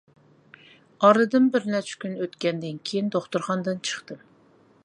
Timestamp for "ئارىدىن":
1.09-1.45